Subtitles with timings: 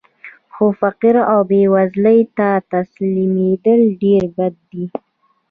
[0.53, 4.85] خو فقر او بېوزلۍ ته تسلیمېدل ډېر بد دي